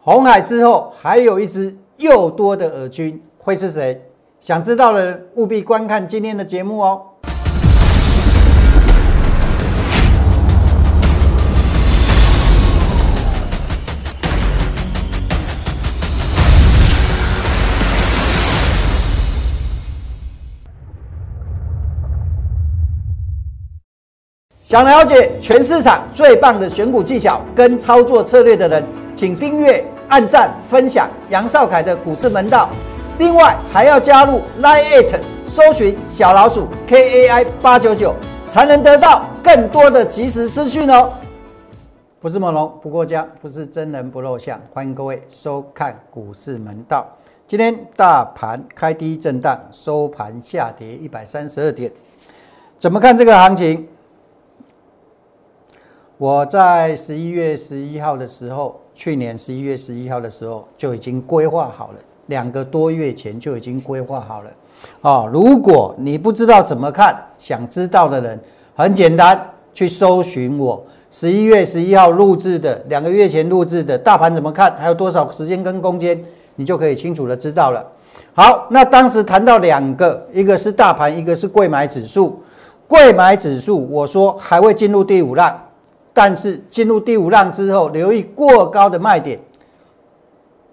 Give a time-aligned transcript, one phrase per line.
[0.00, 4.00] 红海之后还有一只又多的耳军，会是谁？
[4.40, 7.02] 想知道的人务必观看今天的节目哦。
[24.62, 28.84] 想了解全市场最棒的选股技巧跟操作策略的人，
[29.18, 32.68] 请订阅、按赞、分享杨少凯的股市门道。
[33.18, 38.14] 另外还要加入 Line It，搜寻小老鼠 KAI 八九九，
[38.48, 41.10] 才能得到更多的即时资讯哦。
[42.20, 47.04] 不是猛龙不过江，不是真人不露相，欢迎各位收看股市门道。
[47.48, 51.90] 今天大盘开低震荡，收盘下跌一百三十二点，
[52.78, 53.88] 怎么看这个行情？
[56.18, 61.94] 我在十一月十一号的时候，去年十一月十一号的时候就已经规划好了，
[62.26, 64.50] 两个多月前就已经规划好了。
[65.02, 68.40] 哦，如果你不知道怎么看，想知道的人，
[68.74, 69.40] 很简单，
[69.72, 76.20] 去搜寻我十一月十一号录制的，两个月前录制的大盘怎么看，还有多少时间跟空间，
[76.56, 77.86] 你就可以清楚的知道了。
[78.34, 82.42] 好，那当时谈到两个，一个是大盘，一个是贵买指数。
[82.88, 85.56] 贵买指数，我说还会进入第五浪。
[86.18, 89.38] 但是进入第五浪之后，留意过高的卖点。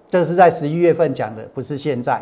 [0.09, 2.19] 这是在十一月份讲的，不是现在。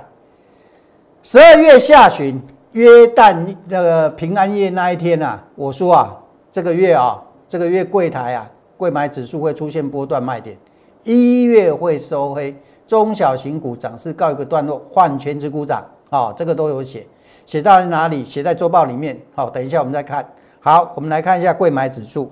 [1.22, 2.38] 十二月下旬
[2.74, 6.14] 约旦那个平安夜那一天啊，我说啊，
[6.52, 10.58] 这个月啊，这个月柜台啊，贵买指数会出现波段卖点，
[11.06, 12.54] 一月会收黑，
[12.86, 17.08] 中小型股涨势告一个段落，换全值股涨啊，这个都有写，
[17.46, 18.26] 写到哪里？
[18.26, 19.18] 写在周报里面。
[19.34, 20.30] 好，等一下我们再看。
[20.60, 22.30] 好，我们来看一下贵买指数。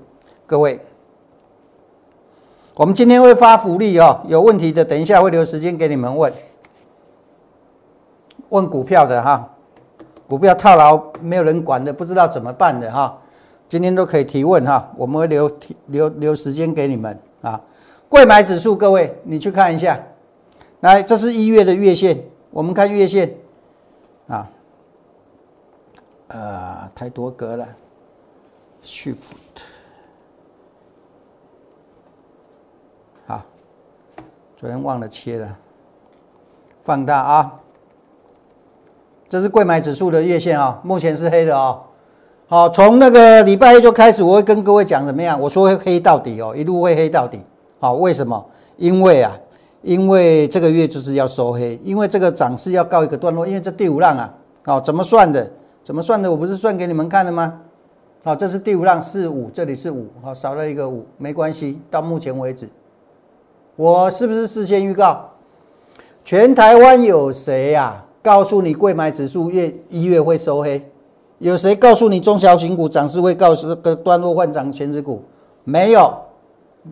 [0.52, 0.78] 各位，
[2.76, 6.34] 我们今天会发福利哦，有问题的等一下会留时间给你们问，
[8.50, 9.50] 问股票的哈，
[10.28, 13.17] 股票套牢没有人管的，不知道怎么办的哈，
[13.70, 15.50] 今天都可以提问哈，我们会留
[15.86, 17.61] 留留时间给你们啊。
[18.10, 19.98] 贵买指数，各位你去看一下，
[20.82, 23.34] 来，这是一月的月线，我们看月线
[24.28, 24.50] 啊，
[26.28, 27.66] 呃，太多格了
[28.84, 29.16] ，shift。
[34.61, 35.58] 昨天忘了切了，
[36.83, 37.60] 放大啊！
[39.27, 41.82] 这是贵买指数的月线啊，目前是黑的哦。
[42.45, 45.39] 好，从那个礼拜一就开始，我会跟各位讲怎么样？
[45.42, 47.39] 我说会黑到底哦，一路会黑到底。
[47.80, 48.45] 好，为什么？
[48.77, 49.36] 因为啊，
[49.82, 54.32] 因为这个月就是要收黑，因为这个涨势要告一个段落，因为这第五浪啊，
[54.64, 55.52] 好，怎么算的？
[55.83, 56.30] 怎么算的？
[56.30, 57.61] 我不是算给你们看了吗？
[58.23, 62.70] 好，这是第五浪四五，这里是五，好，少了一个五，没关系，到目前为止。
[63.81, 65.31] 我是不是事先预告？
[66.23, 68.05] 全台湾有谁呀？
[68.21, 70.87] 告诉你，贵买指数月一月会收黑？
[71.39, 75.23] 有谁告诉你中小型股涨势会告诉个段落换涨全指股？
[75.64, 76.14] 没有，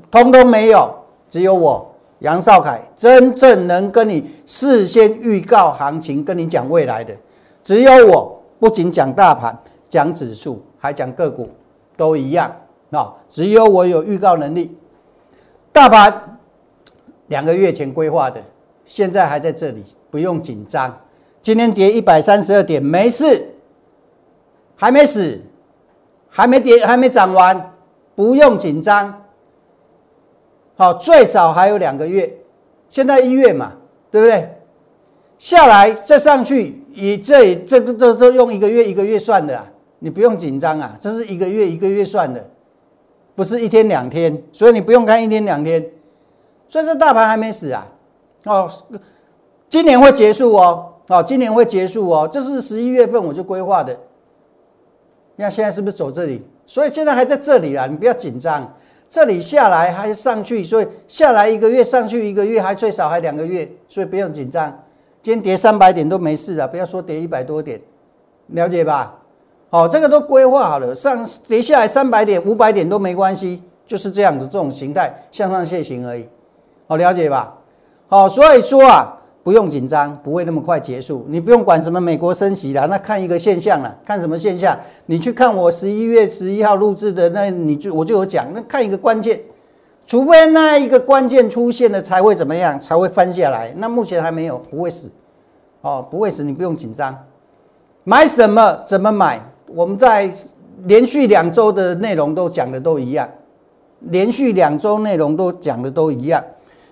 [0.09, 0.91] 通通没有。
[1.29, 1.87] 只有我
[2.21, 7.15] 杨少凯真正能跟你事先预告行情，跟你讲未来的。
[7.63, 9.55] 只有我不仅讲大盘，
[9.91, 11.49] 讲指数，还讲个股，
[11.95, 12.51] 都一样
[12.89, 13.13] 啊。
[13.29, 14.75] 只有我有预告能力，
[15.71, 16.37] 大盘。
[17.29, 18.39] 两个月前规划的，
[18.85, 20.95] 现在还在这里，不用紧张。
[21.41, 23.55] 今天跌一百三十二点，没事，
[24.75, 25.39] 还没死，
[26.27, 27.73] 还没跌，还没涨完，
[28.13, 29.25] 不用紧张。
[30.75, 32.31] 好，最少还有两个月，
[32.89, 33.73] 现在一月嘛，
[34.11, 34.55] 对不对？
[35.37, 39.65] 下来再上去，以这这个这都用一个月一个月算的啊，
[39.99, 42.43] 你不用紧张啊，这是一个月一个月算的，
[43.35, 45.85] 不是一天两天，所以你不用看一天两天。
[46.69, 47.85] 所以这大盘还没死啊，
[48.45, 48.71] 哦，
[49.67, 53.91] 今年会结束哦，哦，今年会结束哦，这是十一月份我就规划的。
[55.35, 56.45] 你看现在是不是走这里？
[56.65, 58.71] 所以现在还在这里啊，你不要紧张。
[59.09, 64.71] 这里下来还上去，所以下来一个月上去一个月，还最少还两个月，所以不用紧张。
[65.23, 67.81] 今天跌三百点都没事啊，不要说跌一百多点，
[68.49, 69.15] 了解吧？
[69.71, 76.29] 好，这个都规划好了，上跌下来三百点、五百点都没关系，就是这样子，这种形态向上楔形而已。
[76.89, 77.53] 好了解吧？
[78.07, 81.23] 好，所以说啊，不用紧张，不会那么快结束。
[81.29, 84.75] 你不用管什么美国升息了，那看一个现象了，看什么现象？
[85.05, 89.39] 你去看我十一月十一号录制的，那你就我就有讲，那看一个关键，
[90.07, 92.79] 除非那一个关键出现了，才会怎么样？
[92.79, 93.71] 才会翻下来。
[93.77, 95.11] 那目前还没有，不会死。
[95.81, 97.15] 哦，不会死，你不用紧张。
[98.03, 98.79] 买什么？
[98.87, 99.39] 怎么买？
[99.67, 100.27] 我们在
[100.85, 103.29] 连续两周的内容都讲的都一样，
[103.99, 106.43] 连续两周内容都讲的都一样。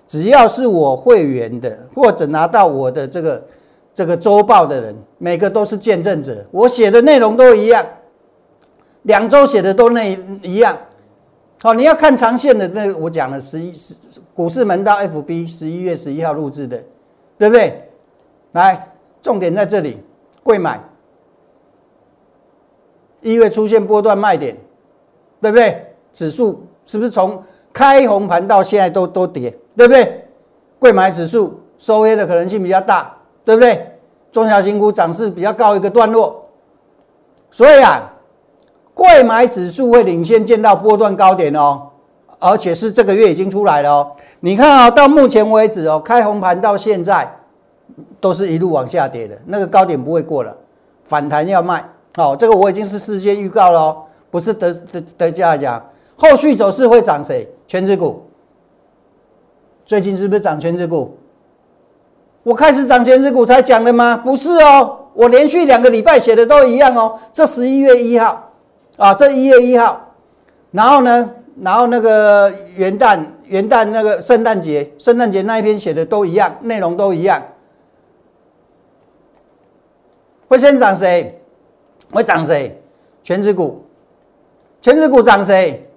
[0.08, 3.44] 只要是我会员的，或者拿到我的这个
[3.94, 6.44] 这个周报的人，每个都是见证者。
[6.50, 7.86] 我写的内容都一样，
[9.02, 10.76] 两周写的都那一样。
[11.60, 13.94] 好，你要看长线的，那我讲了十一十
[14.32, 16.82] 股市门道 FB 十一月十一号录制的，
[17.36, 17.90] 对不对？
[18.52, 18.90] 来，
[19.20, 19.98] 重点在这里，
[20.42, 20.80] 贵买，
[23.20, 24.56] 一月出现波段卖点，
[25.42, 25.84] 对不对？
[26.14, 29.54] 指数是不是从开红盘到现在都都跌？
[29.78, 30.24] 对不对？
[30.80, 33.14] 贵买指数收黑的可能性比较大，
[33.44, 33.96] 对不对？
[34.32, 36.48] 中小型股涨势比较高一个段落，
[37.52, 38.12] 所以啊，
[38.92, 41.80] 贵买指数会领先见到波段高点哦，
[42.40, 44.10] 而且是这个月已经出来了哦。
[44.40, 47.32] 你看啊，到目前为止哦，开红盘到现在
[48.18, 50.56] 都是一路往下跌的，那个高点不会过了，
[51.04, 51.88] 反弹要卖。
[52.16, 55.80] 好，这个我已经是事先预告了哦，不是得得得价讲，
[56.16, 57.48] 后续走势会涨谁？
[57.68, 58.27] 全指股。
[59.88, 61.16] 最近是不是涨全指股？
[62.42, 64.18] 我开始涨全指股才讲的吗？
[64.18, 67.18] 不是哦，我连续两个礼拜写的都一样哦。
[67.32, 68.52] 这十一月一号
[68.98, 70.12] 啊，这一月一号，
[70.72, 71.30] 然后呢，
[71.62, 77.42] 然后那个元旦、元旦那个圣诞节、圣诞节那一篇写的都一样，内容都一样。
[80.48, 81.40] 会先涨谁？
[82.10, 82.78] 会涨谁？
[83.22, 83.86] 全指股，
[84.82, 85.90] 全指股涨谁？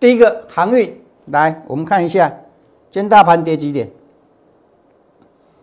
[0.00, 2.32] 第一个航运，来，我们看一下。
[2.92, 3.90] 今天大盘跌几点？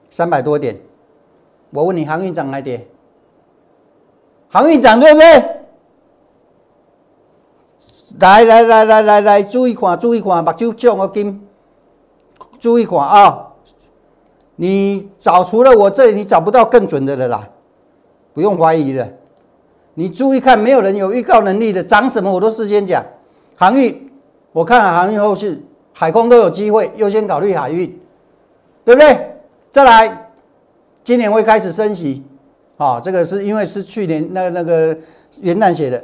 [0.09, 0.75] 三百多点。
[1.69, 2.87] 我问你，航运涨还跌？
[4.49, 5.27] 航运涨对不对？
[8.19, 11.47] 来来来来来来，注意看，注意看，目睭照我金，
[12.59, 13.53] 注意看啊！
[14.55, 17.47] 你找除了我这里，你找不到更准的了啦，
[18.33, 19.07] 不用怀疑了。
[19.93, 23.05] 你注意看，没有人有预告能力的，涨什么我都事先讲。
[23.55, 24.11] 航运，
[24.51, 25.61] 我看航运后市。
[26.00, 27.90] 海空都有机会，优先考虑海运，
[28.86, 29.36] 对不对？
[29.69, 30.31] 再来，
[31.04, 32.24] 今年会开始升息，
[32.78, 34.98] 啊，这个是因为是去年那那个
[35.42, 36.01] 元旦写的。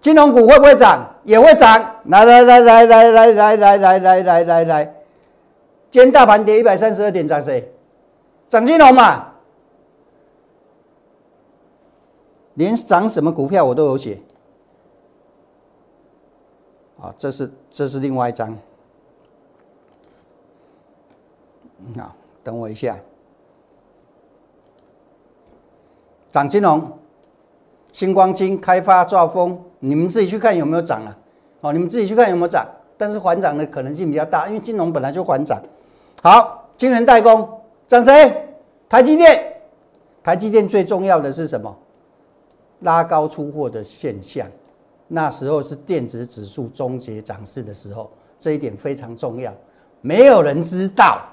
[0.00, 1.08] 金融股会不会涨？
[1.22, 1.80] 也会涨。
[2.06, 4.94] 来来来来来来来来来来来来来，
[5.92, 7.72] 今天大盘跌一百三十二点，涨谁？
[8.48, 9.24] 涨金融嘛。
[12.54, 14.18] 连涨什么股票我都有写。
[17.00, 18.52] 啊，这是这是另外一张。
[21.98, 22.96] 好，等我一下。
[26.30, 26.98] 涨金融、
[27.92, 31.16] 星光金、开发、兆丰，你们自己去看有没有涨了。
[31.60, 32.66] 哦，你们自己去看有没有涨，
[32.96, 35.60] 但是缓涨的可能性比较大，因为金融本来就缓涨。
[36.22, 37.48] 好，晶圆代工
[37.86, 38.48] 涨谁？
[38.88, 39.54] 台积电。
[40.22, 41.74] 台积电最重要的是什么？
[42.80, 44.46] 拉高出货的现象。
[45.06, 49.50] 那时候是电子指数终结涨势的时候，这一点非常重要。
[50.02, 51.26] 没有人知道。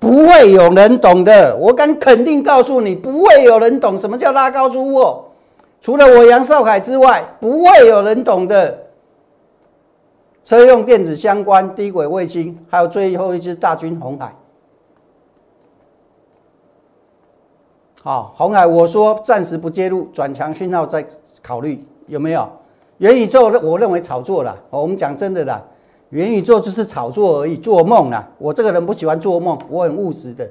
[0.00, 5.26] 不会有人懂的，我敢肯定告诉你，不会有人懂什么叫拉高出货。
[5.82, 8.86] 除了我杨少凯之外，不会有人懂的。
[10.42, 14.34] 车用电子相关、低轨卫星，还有最后一只大军红海。
[18.02, 21.06] 好，红海，我说暂时不介入，转强讯号再
[21.42, 22.48] 考虑，有没有？
[22.96, 24.56] 元宇宙，我认为炒作了。
[24.70, 25.62] 我们讲真的啦。
[26.10, 28.28] 元宇宙就是炒作而已，做梦啊！
[28.38, 30.48] 我这个人不喜欢做梦，我很务实的。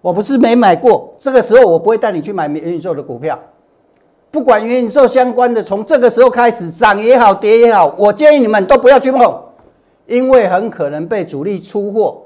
[0.00, 3.38] 我不是没买过，这个时候我不会带你去买元宇宙的股票。
[4.30, 9.42] 不管元宇宙相关的，从这个时候开始涨也好，跌也好，我建议你们都不要去碰，
[10.06, 12.18] 因为很可能被主力出货，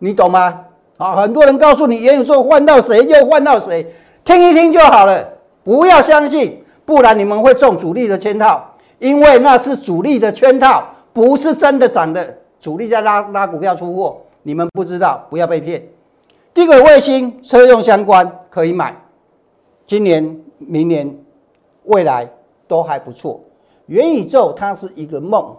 [0.00, 0.60] 你懂吗？
[0.96, 3.86] 啊，很多人告诉你元宇宙换到谁就换到谁，
[4.24, 5.24] 听一听就好了，
[5.62, 10.84] 不要相信，不然你们会中主力的圈套，因为那是主力的圈套。
[11.12, 15.86] 不是真的涨的，主力在拉拉股票出货，你们不知道，不要被骗。
[16.54, 18.96] 低轨卫星、车用相关可以买，
[19.86, 21.16] 今年、明年、
[21.84, 22.28] 未来
[22.66, 23.40] 都还不错。
[23.86, 25.56] 元宇宙它是一个梦，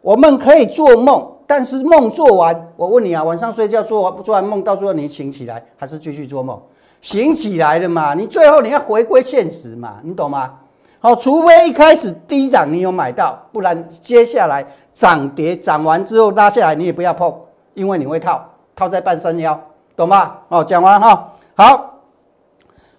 [0.00, 6.60] 我们可以做梦，但是梦做完，我问你啊，晚上睡觉做完做完梦，到最后你醒起来还是继续做梦？
[7.00, 10.58] 醒起来了嘛，你最后你要回归现实嘛，你懂吗？
[11.02, 17.34] 好，除非一开始低档你有买到，不然接下来涨跌涨完之后拉下来你也不要碰，
[17.74, 19.60] 因为你会套套在半山腰，
[19.96, 20.40] 懂吧？
[20.46, 21.98] 哦，讲完哈，好，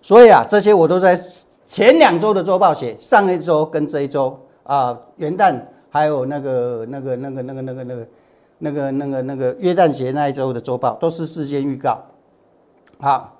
[0.02, 1.18] 所以啊，这些我都在
[1.66, 5.58] 前两周的周报写，上一周跟这一周啊，元旦
[5.90, 8.08] 还有那个那个那个那个那个那个
[8.60, 11.98] 那个那个那个约旦节那一周的周报都是事先预告，
[13.00, 13.32] 好，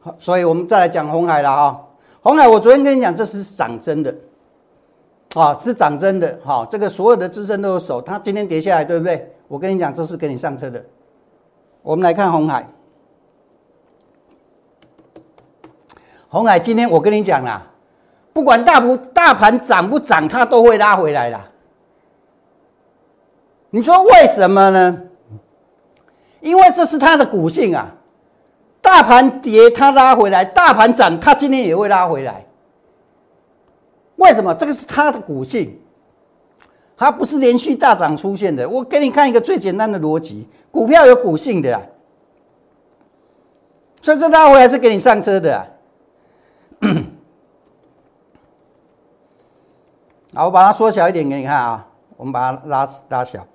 [0.00, 1.80] 好，所以我们再来讲红海了哈。
[2.24, 4.14] 红海，我昨天跟你讲，这是涨真的，
[5.34, 9.30] 啊，是涨真的，哈，这个所有的支撑都有手，它今天跌下来，对不对？
[9.46, 10.82] 我跟你讲，这是给你上车的。
[11.82, 12.66] 我们来看红海，
[16.30, 17.62] 红海今天我跟你讲啦，
[18.32, 21.46] 不管大不大盘涨不涨，它都会拉回来啦。
[23.68, 25.02] 你说为什么呢？
[26.40, 27.94] 因为这是它的股性啊。
[28.84, 32.44] 大盘跌，它拉回来；大盘涨，它今天也会拉回来。
[34.16, 34.54] 为什么？
[34.54, 35.80] 这个是它的股性，
[36.94, 38.68] 它不是连续大涨出现的。
[38.68, 41.80] 我给你看一个最简单的逻辑：股票有股性的，
[44.02, 45.66] 所以这拉回来是给你上车的。
[50.34, 51.88] 好，我把它缩小一点给你看啊。
[52.16, 53.46] 我们把它拉拉小。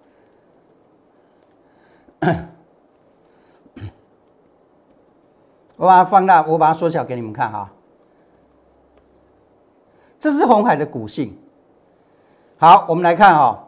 [5.80, 7.72] 我把它放大，我把它缩小给你们看哈。
[10.20, 11.34] 这是红海的股性。
[12.58, 13.66] 好，我们来看哈，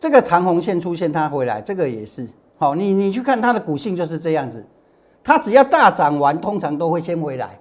[0.00, 2.26] 这个长红线出现，它回来，这个也是
[2.56, 2.74] 好。
[2.74, 4.64] 你你去看它的股性就是这样子，
[5.22, 7.60] 它只要大涨完，通常都会先回来。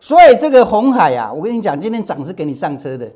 [0.00, 3.12] 所以这个红海啊，我跟你讲，今天涨是给你上车的。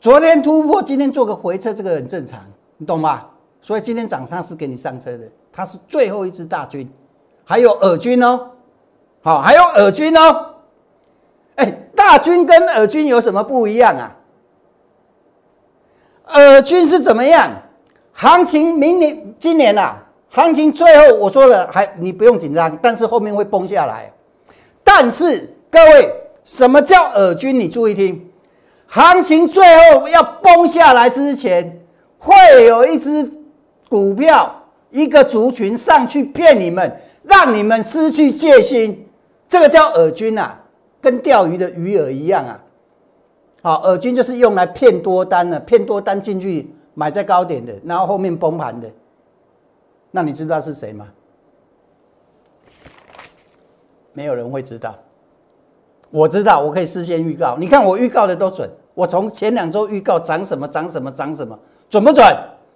[0.00, 2.44] 昨天突破，今天做个回撤，这个很正常，
[2.78, 3.28] 你懂吗？
[3.60, 6.92] 所以今天涨它是给你上车的，它是最后一支大军。
[7.44, 8.50] 还有尔军哦，
[9.22, 10.54] 好，还有尔军哦，
[11.56, 14.16] 哎，大军跟尔军有什么不一样啊？
[16.26, 17.50] 尔军是怎么样？
[18.12, 19.96] 行情明年、今年呐，
[20.30, 24.10] 行情最后我说了，还你不用紧张，但是后面会崩下来。
[24.84, 26.10] 但是各位，
[26.44, 27.58] 什么叫尔军？
[27.58, 28.30] 你注意听，
[28.86, 31.80] 行情最后要崩下来之前，
[32.18, 32.34] 会
[32.66, 33.28] 有一只
[33.88, 34.54] 股票、
[34.90, 37.00] 一个族群上去骗你们。
[37.22, 39.08] 让你们失去戒心，
[39.48, 40.54] 这个叫饵军呐，
[41.00, 42.60] 跟钓鱼的鱼饵一样啊。
[43.62, 48.90] 好，饵军就是用来骗多单的，骗多单进去买在高点的，然后后面崩盘的。
[50.10, 51.06] 那你知道是谁吗？
[54.12, 54.94] 没有人会知道。
[56.10, 57.56] 我知道，我可以事先预告。
[57.56, 62.24] 你看我预告的都准，我从前两周预告涨什么涨什么涨什么，准不准？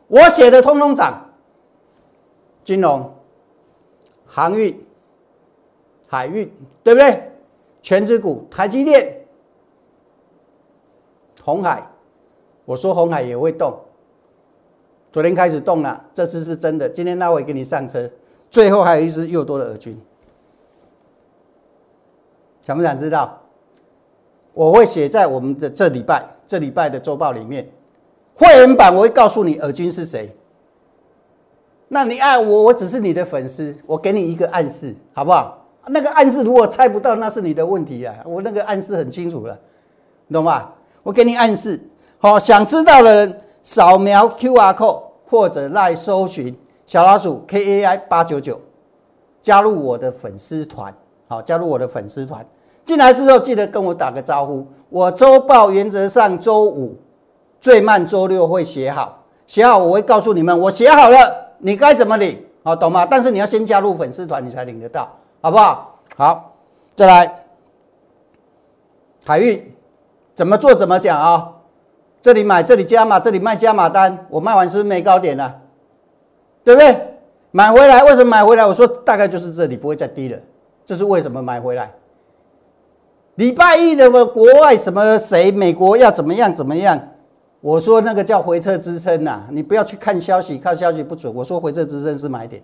[0.09, 1.21] 我写的通通涨。
[2.65, 3.13] 金融。
[4.37, 4.79] 航运、
[6.07, 6.47] 海运，
[6.85, 7.33] 对不对？
[7.81, 9.25] 全指股，台积电、
[11.43, 11.83] 红海，
[12.67, 13.81] 我说红海也会动。
[15.11, 16.87] 昨天开始动了，这次是真的。
[16.87, 18.11] 今天那我给你上车，
[18.51, 19.99] 最后还有一只又多的耳军，
[22.63, 23.41] 想不想知道？
[24.53, 27.67] 我会写在我们的这礼拜、这礼拜的周报里面，
[28.35, 30.37] 会员版我会告诉你耳军是谁。
[31.89, 35.65] 那你爱我，我只是你的粉丝，我给你一个暗示，好不好？
[35.89, 38.13] 那个暗示如果猜不到，那是你的问题啊。
[38.25, 39.57] 我那个暗示很清楚了，
[40.33, 40.69] 懂吗？
[41.05, 41.81] 我给你暗示，
[42.19, 48.61] 好，想知道的人扫描 Q R code 或者来搜寻小老鼠 K A I 八九九，
[49.41, 50.93] 加入我的粉丝团，
[51.29, 52.45] 好，加入我的粉丝团。
[52.85, 54.67] 进来之后记得跟我打个招呼。
[54.89, 56.97] 我周报原则上周五
[57.61, 61.46] 最慢周六会写好，写好我会告诉你们，我写好了。
[61.59, 62.45] 你该怎么领？
[62.63, 63.07] 好，懂吗？
[63.09, 65.09] 但是你要先加入粉丝团，你才领得到，
[65.41, 65.99] 好不好？
[66.17, 66.53] 好，
[66.97, 67.45] 再来，
[69.25, 69.75] 海运
[70.35, 70.75] 怎么做？
[70.75, 71.53] 怎么讲啊？
[72.21, 75.61] 这里买，这里加码，这里卖加码单，我卖完是不是没高点了？
[76.65, 77.15] 对不对？
[77.53, 78.67] 买回来为什么买回来？
[78.67, 80.39] 我说大概就是这里不会再低了，
[80.85, 81.93] 这是为什么买回来？
[83.37, 87.01] 礼拜一的国外什么谁美国要怎么样怎么样？
[87.67, 91.35] 我说那个叫回撤支撑呐，你不要去看消息，看消息不准。
[91.35, 92.63] 我说回撤支撑是买点，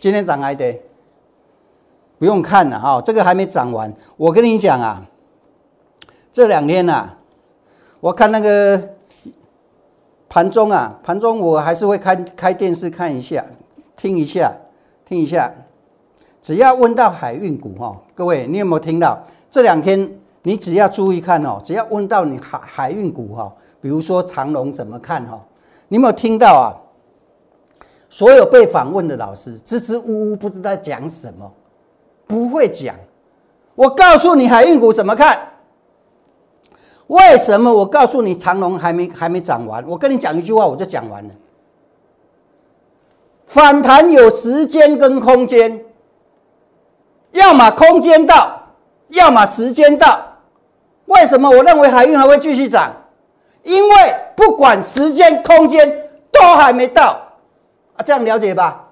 [0.00, 0.82] 今天涨还得，
[2.18, 3.94] 不用看了哈，这个还没涨完。
[4.16, 5.06] 我跟你讲啊，
[6.32, 7.10] 这两天呐，
[8.00, 8.88] 我看那个
[10.28, 13.46] 盘中啊，盘中我还是会开开电视看一下，
[13.96, 14.52] 听一下，
[15.06, 15.54] 听一下。
[16.42, 19.16] 只要问到海运股哈，各位你有没有听到？
[19.48, 23.52] 这两天你只要注意看哦，只要问到你海海运股哈。
[23.80, 25.40] 比如说长龙怎么看哈？
[25.88, 26.68] 你有没有听到啊？
[28.08, 31.50] 所有被访问的老师支支吾吾，不知道讲什么，
[32.26, 32.94] 不会讲。
[33.74, 35.38] 我告诉你海运股怎么看？
[37.06, 37.72] 为什么？
[37.72, 39.84] 我告诉你长龙还没还没涨完。
[39.86, 41.30] 我跟你讲一句话，我就讲完了。
[43.46, 45.84] 反弹有时间跟空间，
[47.32, 48.60] 要么空间到，
[49.08, 50.26] 要么时间到。
[51.10, 52.92] 为什么我认为海运还会继续涨？
[53.64, 57.20] 因为不管时间、空间都还没到
[57.96, 58.88] 啊，这样了解吧？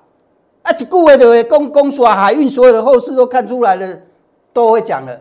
[0.62, 3.96] 啊，一顾位的公公说海运所有的后市都看出来了，
[4.52, 5.16] 都会讲了。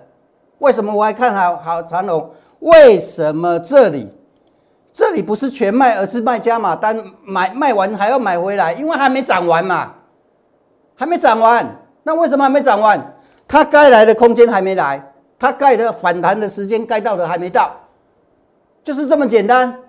[0.57, 2.31] 为什么我还看好好长龙？
[2.59, 4.11] 为什么这里
[4.91, 9.93] 这里不是全卖，而是卖加码单，买卖完还要买回来，因为还没涨完嘛，
[10.95, 11.79] 还没涨完。
[12.01, 13.13] 那为什么还没涨完？
[13.47, 17.75] 它该来的空间还没来，它盖的反弹的时间该到的还没到，
[18.83, 19.79] 就是这么简单。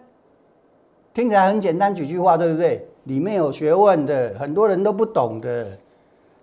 [1.14, 2.86] 听起来很简单几句话，对不对？
[3.04, 5.66] 里面有学问的，很多人都不懂的，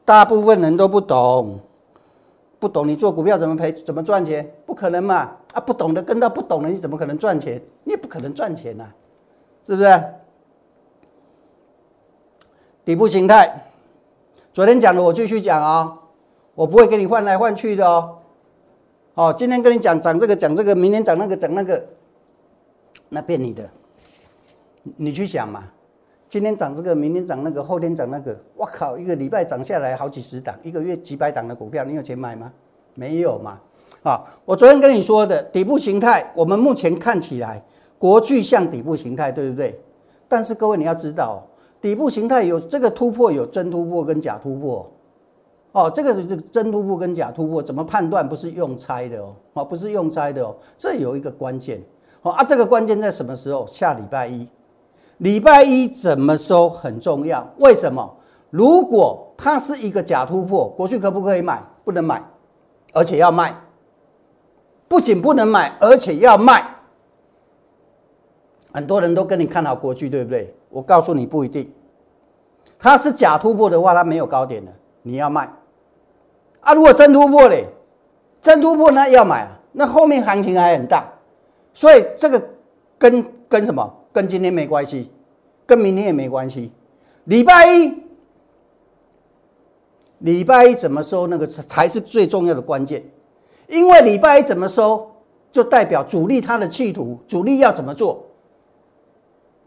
[0.03, 1.59] 大部分人都不懂。
[2.57, 4.49] 不懂你做股票怎么赔怎么赚钱？
[4.65, 5.29] 不可能嘛！
[5.53, 7.61] 啊，不懂的跟到不懂的，你怎么可能赚钱？
[7.83, 8.85] 你也不可能赚钱呐，
[9.63, 10.03] 是不是？
[12.83, 13.69] 底部形态，
[14.51, 15.99] 昨天讲的我继续讲啊，
[16.55, 18.17] 我不会跟你换来换去的哦。
[19.15, 21.81] 哦，今天跟你讲涨这个讲这个，明天涨那个涨那个，
[23.07, 23.69] 那骗你的，
[24.97, 25.63] 你去想嘛。
[26.27, 28.97] 今天涨这个，明天涨那个，后天涨那个，我靠！
[28.97, 32.51] 一个礼拜涨下来好几十档，一个月几百档的股票，你有钱买吗？
[32.93, 33.57] 没有嘛！
[34.03, 37.63] 啊，我昨天跟你说的底部形态，我们目前看起来
[37.97, 39.79] 国巨像底部形态，对不对？
[40.27, 41.41] 但是各位你要知道，
[41.79, 44.91] 底部形态有这个突破，有真突破跟假突破。
[45.75, 48.27] 哦，这个是真突破跟假突破，怎么判断？
[48.27, 51.83] 不是用猜的哦，哦，不是用猜的哦，这有一个关键。
[52.21, 53.67] 哦啊，这个关键在什么时候？
[53.67, 54.47] 下礼拜一。
[55.17, 58.09] 礼拜一怎么收很重要，为什么？
[58.49, 61.61] 如果它是一个假突破，国去可不可以买？
[61.83, 62.23] 不能买，
[62.93, 63.53] 而且要卖。
[64.87, 66.65] 不仅不能买，而且要卖。
[68.71, 70.55] 很多人都跟你看好国巨，对不对？
[70.69, 71.69] 我告诉你不一定。
[72.79, 75.51] 它是假突破的话，它没有高点的，你要卖。
[76.65, 77.67] 啊，如果真突破嘞，
[78.41, 81.07] 真突破那要买啊，那后面行情还很大。
[81.75, 82.43] 所以这个
[82.97, 83.93] 跟跟什么？
[84.11, 85.11] 跟今天没关系，
[85.65, 86.71] 跟明天也没关系。
[87.25, 87.93] 礼拜一，
[90.19, 91.27] 礼拜一怎么收？
[91.27, 93.03] 那个才是最重要的关键。
[93.67, 95.11] 因为礼拜一怎么收，
[95.51, 98.25] 就代表主力他的企图，主力要怎么做。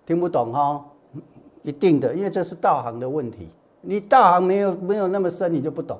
[0.04, 0.84] 听不懂哈？
[1.62, 3.50] 一定的，因为这是道行的问题。
[3.82, 5.96] 你道行没有没有那么深，你就不懂。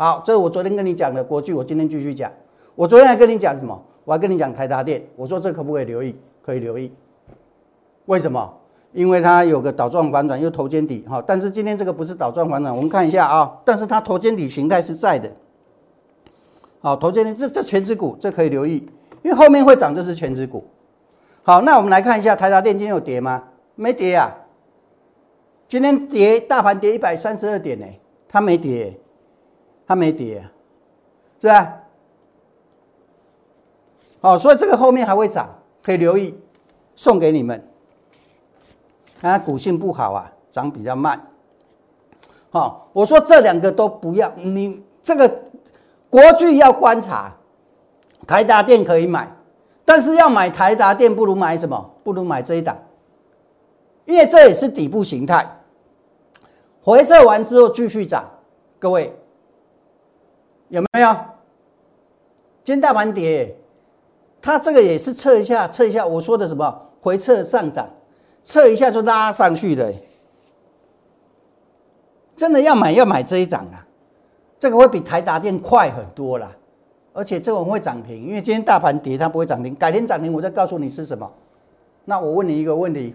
[0.00, 2.32] 好，这是我昨天跟你讲的国剧，我今天继续讲。
[2.74, 3.78] 我昨天还跟你讲什么？
[4.06, 6.16] 我还跟你讲台达电，我说这可不可以留意？
[6.40, 6.90] 可以留意。
[8.06, 8.50] 为什么？
[8.94, 11.22] 因为它有个倒状反转，又头肩底哈。
[11.26, 13.60] 但是今天这个不是倒状反转，我们看一下啊。
[13.62, 15.30] 但是它头肩底形态是在的。
[16.80, 18.76] 好，头肩底这这全指股，这可以留意，
[19.20, 20.64] 因为后面会涨，这是全指股。
[21.42, 23.44] 好，那我们来看一下台达电今天有跌吗？
[23.74, 24.34] 没跌啊。
[25.68, 27.84] 今天跌，大盘跌一百三十二点呢，
[28.26, 28.98] 它没跌，
[29.90, 30.48] 它没跌，
[31.40, 31.80] 是吧？
[34.20, 36.32] 好，所以这个后面还会涨，可以留意，
[36.94, 37.60] 送给你们。
[39.20, 41.20] 它股性不好啊，涨比较慢。
[42.50, 45.28] 好，我说这两个都不要，你这个
[46.08, 47.34] 国巨要观察，
[48.28, 49.28] 台达电可以买，
[49.84, 51.90] 但是要买台达电不如买什么？
[52.04, 52.78] 不如买这一档，
[54.04, 55.44] 因为这也是底部形态，
[56.80, 58.24] 回撤完之后继续涨。
[58.78, 59.12] 各位
[60.70, 61.08] 有没有？
[62.64, 63.54] 今天大盘跌，
[64.40, 66.06] 它这个也是测一下，测一下。
[66.06, 66.88] 我说的什么？
[67.00, 67.88] 回撤上涨。
[68.42, 69.92] 测一下就拉上去的，
[72.38, 73.86] 真的要买要买这一档啊，
[74.58, 76.50] 这个会比台达电快很多啦，
[77.12, 81.30] 而且这个会涨停，因为今天大盘跌它不会涨停，改天涨停我再告诉你是什么。
[82.06, 83.14] 那我问你一个问题，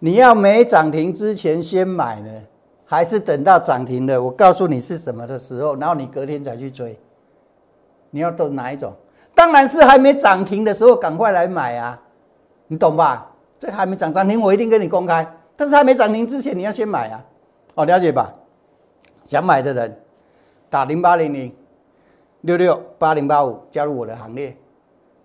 [0.00, 2.42] 你要没涨停之前先买呢，
[2.90, 6.98] 还是等到涨停了我告诉你是什么的时候，然后你隔天才去追？
[8.10, 8.92] 你要等哪一种？
[9.32, 11.96] 当然是还没涨停的时候赶快来买啊，
[12.66, 13.30] 你懂吧？
[13.60, 15.24] 这还没涨涨停，我一定跟你公开。
[15.56, 17.24] 但是还没涨停之前，你要先买啊！
[17.76, 18.34] 哦，了解吧？
[19.24, 20.00] 想买的人
[20.68, 21.54] 打零八零零
[22.40, 24.56] 六六八零八五加入我的行列。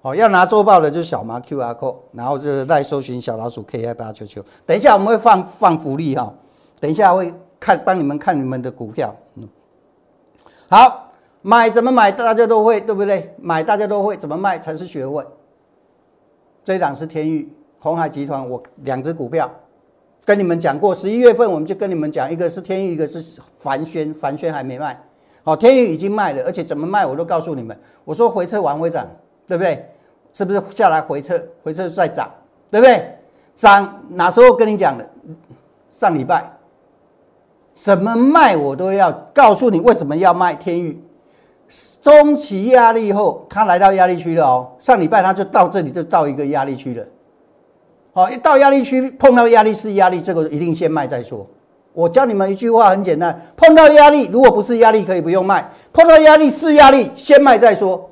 [0.04, 4.46] 哦，要拿周报的就小麻 Q R code，然后就是再搜寻小老鼠 K I 八九九。
[4.68, 6.32] 等一下我们会放放福利哈，
[6.80, 7.34] 等一下会
[7.66, 9.16] 看帮你们看你们的股票。
[9.38, 9.50] 嗯，
[10.70, 13.34] 好，买怎么买大家都会对不对？
[13.40, 15.26] 买大家都会，怎么卖才是学问。
[16.64, 17.52] 这一档是天域。
[17.80, 19.50] 红海集团，我两只股票
[20.24, 25.04] 跟你们讲过，十一月份我们就跟你们讲，一个是天宇，一个是凡轩，凡轩还没卖，
[25.44, 27.76] 好，天宇已经卖了，而且怎么卖我都告诉你们。
[28.04, 29.08] 我说回撤完会涨，
[29.48, 29.90] 对不对？
[30.34, 32.30] 是不是下来回撤，回撤再涨，
[32.70, 33.18] 对不对？
[33.56, 35.10] 涨哪时候跟你讲的？
[35.92, 36.52] 上礼拜，
[37.76, 41.00] 怎么卖我都要告诉你为什么要卖天宇。
[42.02, 44.72] 中期压力后，它来到压力区了哦。
[44.80, 47.04] 上礼拜它就到这里，就到一个压力区了。
[48.14, 51.46] 好，一到压力区碰到压力是压力，这个一定先卖再说。
[51.94, 55.62] 我教你们一句话很简单：碰到压力，如果不是压力，可以不用卖；
[55.92, 58.10] 碰到压力是压力，先卖再说。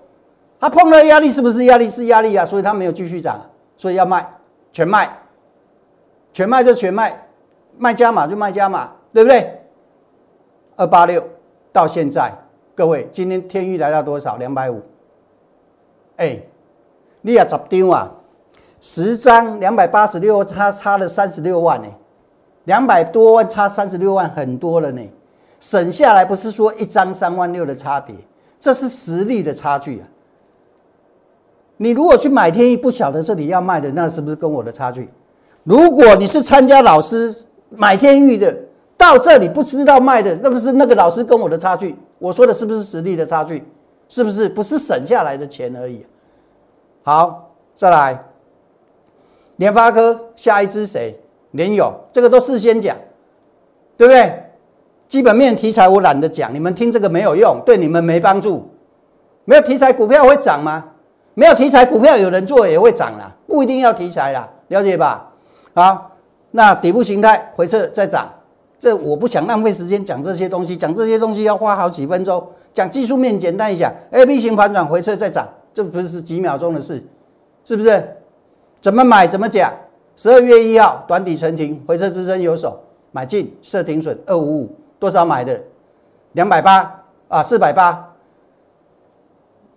[0.59, 1.89] 它碰到压力是不是压力？
[1.89, 3.39] 是压力啊，所以它没有继续涨，
[3.77, 4.27] 所以要卖，
[4.71, 5.09] 全卖，
[6.33, 7.27] 全卖就全卖，
[7.77, 9.59] 卖加码就卖加码，对不对？
[10.75, 11.23] 二八六
[11.71, 12.33] 到现在，
[12.73, 14.37] 各位今天天域来到多少？
[14.37, 14.81] 两百五。
[16.17, 16.39] 哎，
[17.21, 18.11] 你要十张啊，
[18.81, 21.87] 十张两百八十六，差差了三十六万呢，
[22.65, 25.01] 两百多万差三十六万，很多了呢。
[25.59, 28.15] 省下来不是说一张三万六的差别，
[28.59, 30.07] 这是实力的差距啊。
[31.77, 35.09] 你如果去买天意，不晓得这里要卖的，那是不是跟我的差距？
[35.63, 37.33] 如果你是参加老师
[37.69, 38.55] 买天域的，
[39.03, 41.93] 到这里不知道卖的，那不是那个老师跟我的差距？
[42.19, 43.61] 我说的是不是实力的差距？
[44.07, 44.47] 是不是？
[44.47, 46.05] 不是省下来的钱而已。
[47.03, 48.23] 好，再来，
[49.57, 51.19] 联发科下一支谁？
[51.51, 52.95] 联友，这个都事先讲，
[53.97, 54.41] 对不对？
[55.09, 58.67] 基本面题材我懒得讲，你们听这个没有用，对你们没帮助。
[59.43, 60.83] 没有题材股票会涨吗？
[61.33, 65.29] 没有题材股票有人做也会涨啦，不一定要题材啦，了解吧？
[65.75, 66.11] 好，
[66.51, 68.31] 那底部形态回撤再涨，
[68.83, 72.45] 这我不想浪费时间讲这些东西，讲这些东西要花好几分钟。
[72.73, 77.01] 讲技术面简单一下，A B 型反转回撤再涨，这不是几秒钟的事，
[77.63, 78.05] 是不是？
[78.81, 79.71] 怎么买怎么讲？
[80.17, 82.77] 十二月一号短底成停，回撤支撑有手，
[83.13, 84.75] 买进设停损二五五。
[84.99, 85.61] 多少买的？
[86.33, 88.13] 两百八啊，四百八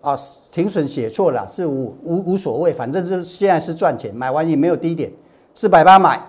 [0.01, 0.19] 啊，
[0.51, 5.13] 停损写错了，是五无无所谓，反正是现在是赚钱，买完也没有低点，
[5.55, 6.21] 四百八买。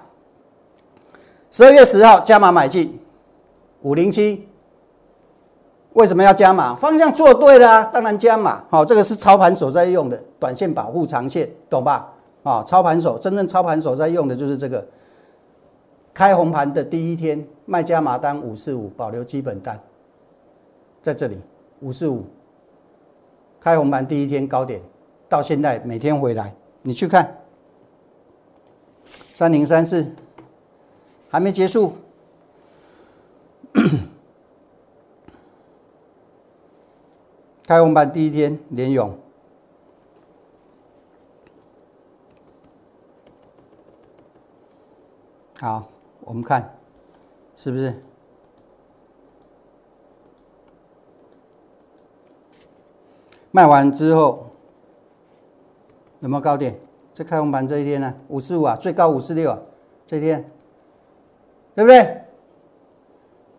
[1.49, 2.99] 十二月十号加码买进
[3.81, 4.47] 五零七，
[5.93, 6.75] 为什么要加码？
[6.75, 8.63] 方向做对了，当然加码。
[8.69, 12.13] 好，这个是操盘手在用的，短线保护长线，懂吧？
[12.43, 14.85] 啊，操盘手真正操盘手在用的就是这个。
[16.13, 19.79] 开红盘的第一天，卖加码单五四五，保留基本单，
[21.03, 21.39] 在这里
[21.79, 22.25] 五四五。
[23.59, 24.81] 开红盘第一天高点，
[25.29, 27.37] 到现在每天回来，你去看
[29.33, 30.07] 三零三四，
[31.29, 31.93] 还没结束。
[37.65, 39.17] 开红盘第一天连勇，
[45.59, 45.89] 好。
[46.21, 46.77] 我们看，
[47.55, 47.95] 是不是
[53.51, 54.49] 卖完之后
[56.19, 56.77] 有没有高点？
[57.13, 58.13] 这开红盘这一天呢？
[58.27, 59.57] 五四五啊，最高五四六啊，
[60.05, 60.51] 这一天，
[61.77, 62.21] 对不对？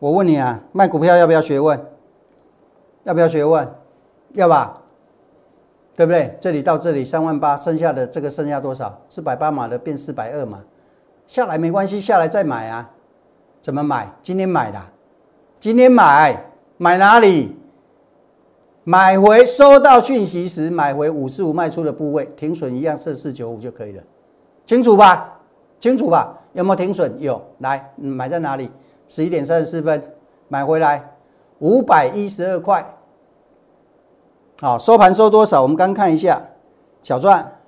[0.00, 1.80] 我问你啊，卖股票要不要学问？
[3.04, 3.72] 要不要学问？
[4.32, 4.74] 要吧？
[5.94, 6.36] 对不对？
[6.40, 9.00] 这里到这里三万八，剩下的这个剩下多少？
[9.08, 10.60] 四百八码的变四百二码。
[11.28, 12.90] 下来没关系，下来再买啊？
[13.62, 14.10] 怎么买？
[14.20, 14.82] 今天买的，
[15.60, 16.44] 今天买，
[16.76, 17.56] 买哪里？
[18.82, 24.02] 买回收到讯息时买回五十五卖出的部位，停损一样设四九五就可以了，
[24.66, 25.38] 清楚吧？
[25.78, 26.36] 清楚吧？
[26.58, 27.12] 有没有停损？
[27.20, 27.40] 有。
[27.58, 28.68] 来，买在哪里？
[29.08, 30.02] 十一点三十四分
[30.48, 31.12] 买回来，
[31.60, 32.84] 五百一十二块。
[34.60, 35.62] 好，收盘收多少？
[35.62, 36.42] 我们刚看一下，
[37.04, 37.58] 小赚，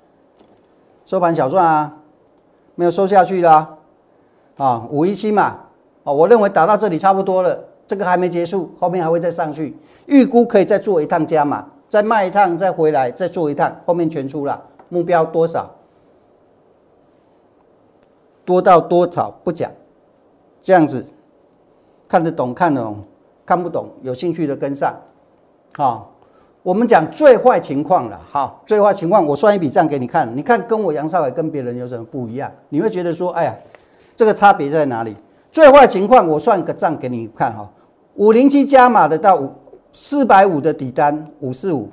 [1.05, 1.97] 收盘小赚啊。
[2.75, 3.77] 没有收下去啦
[4.57, 5.43] 啊，啊五一七嘛，
[6.03, 9.77] 啊我认为打到这里差不多了，这个还没结束，后面还会再上去，
[10.07, 15.71] 预估可以再做一趟加码，再卖一趟，再回来再做一趟，后面全出了，目标多少？
[18.51, 19.71] 多到多少不讲，
[20.61, 21.07] 这样子
[22.09, 23.05] 看得懂看得懂，
[23.47, 24.93] 看不懂有兴趣的跟上，
[25.77, 26.11] 好。
[26.63, 32.53] 我们讲最坏情况了，好，最坏情况我算一笔账给你看，你看跟我杨少伟跟别人有什么不一样？
[32.71, 33.57] 你会觉得说，哎呀，
[34.17, 35.17] 这个差别在哪里？
[35.53, 37.71] 最坏情况我算个账给你看哈，
[38.17, 39.49] 五零七加码的到五
[39.93, 41.89] 四百五的底单五四五，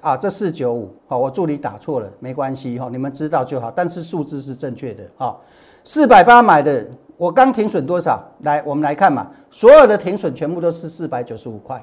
[0.00, 5.34] 啊，这四九五，好，我助理打错了，没关系哈，你们知道就好，但是数字是正确的哈，
[5.82, 8.22] 四百八买的，我刚停损多少？
[8.42, 11.82] 来，我们来看嘛，所有的停损全部都是四百九十五块。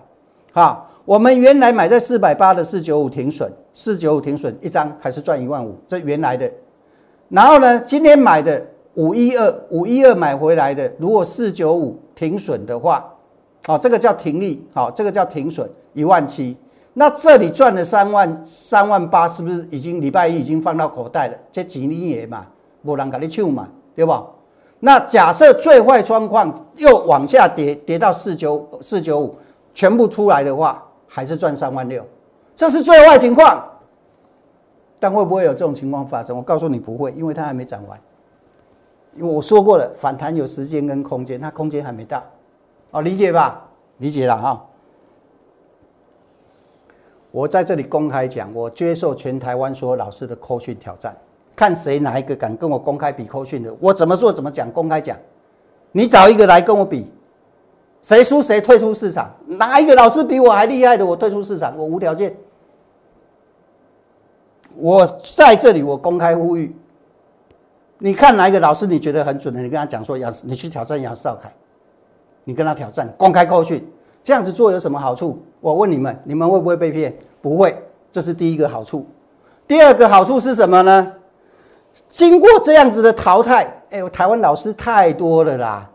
[0.51, 6.49] 好，我们原来买在四百八的四九五停损，四九五停损一张还是赚一万五，这原来的。
[7.29, 13.03] 然后呢，今天买的五一二五一二买回来的，如果四九五停损的话，
[13.65, 16.55] 好，这个叫停利，好，这个叫停损一万七。
[16.97, 21.37] 那这里赚了三万三万八，是不是已经礼拜一已经放到口袋了？
[21.51, 22.47] 这几年也嘛，
[22.83, 24.25] 无人给你抢嘛，对吧？
[24.79, 29.35] 那假设最坏状况又往下跌，跌到四九四九五。
[29.73, 32.01] 全部出来的话，还是赚三万六，
[32.55, 33.61] 这是最坏情况。
[35.01, 36.33] 但会不会有这种情况发生？
[36.33, 37.99] 我告诉你不会，因为它还没涨完。
[39.17, 42.23] 因为我说过了，反弹有时间跟空间，它空间还没到。
[42.91, 43.67] 哦，理解吧？
[43.97, 44.65] 理解了哈。
[47.35, 51.13] 我在这里公开讲，我接受全台湾所有老师的扣训挑战，
[51.53, 55.17] 看谁哪一个敢跟我公开比扣训的，我怎么做怎么讲，公开讲。
[55.91, 57.11] 你找一个来跟我比，
[58.01, 59.35] 谁输谁退出市场。
[59.47, 62.33] 哪一个老师比我还厉害的，我退出市场，我无条件。
[64.77, 66.73] 我在这里，我公开呼吁，
[67.97, 71.53] 你看哪一个老师你觉得很准的，你跟他讲说要你去挑战杨少凯，
[72.45, 73.85] 你跟他挑战公开扣训。
[74.25, 75.39] 这样子做有什么好处？
[75.61, 77.15] 我问你们，你们会不会被骗？
[77.43, 77.77] 不会，
[78.11, 79.05] 这是第一个好处。
[79.67, 81.13] 第二个好处是什么呢？
[82.09, 85.87] 经过这样子的淘汰，哎呦，台湾老师太多了啦！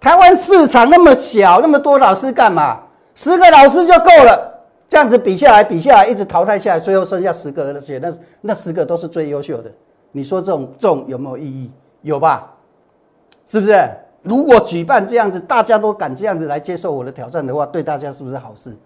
[0.00, 2.80] 台湾市场那么小，那么多老师干嘛？
[3.14, 4.54] 十个老师就够了。
[4.88, 9.70] 这样子比下来，比下来，一直淘汰下来，最后剩下十个，而且那那十个都是最优秀的。
[10.10, 11.70] 你说这种这种有没有意义？
[12.02, 12.52] 有吧？
[13.46, 13.88] 是不是？
[14.28, 18.76] 如果举办这样子，大家都敢这样子来接受我的挑战的话，对大家是不是好事？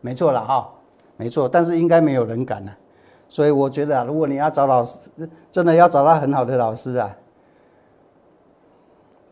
[0.00, 0.68] 没错了哈，
[1.16, 1.48] 没错。
[1.48, 2.72] 但是应该没有人敢了，
[3.28, 4.98] 所以我觉得啊，如果你要找老师，
[5.52, 7.14] 真的要找到很好的老师啊，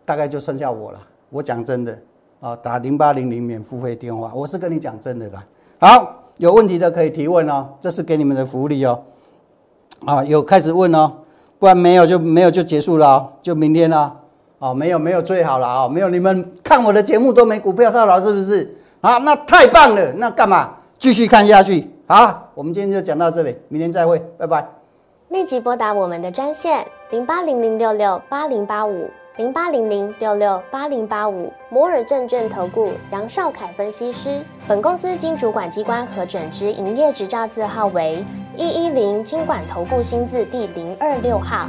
[0.04, 1.00] 大概就剩下我了。
[1.30, 1.98] 我讲真的
[2.40, 5.44] 啊，打零八零零免付费电话，我是跟你讲真的啦。
[5.80, 9.02] 好，有问题的可以提问哦，这是给你们的福利哦。
[10.04, 11.12] 啊，有开始问哦，
[11.58, 14.20] 不然没有就没有就结束了哦，就明天了。
[14.64, 18.74] 哦没有没有最好了啊，没有你们看我的节目都没股票套牢，是不是？
[19.02, 21.86] 啊，那太棒了，那干嘛继续看下去？
[22.06, 24.66] 好，我们今天就讲到这里，明天再会，拜拜。
[25.28, 34.42] 立即拨打我们的专线零八零零六六八零八五零八零零六六八零八五摩尔证券投顾杨少凯分析师。
[34.66, 38.24] 本公司经主管机关核准之营业执照字号为
[38.56, 41.68] 一一零金管投顾新字第零二六号。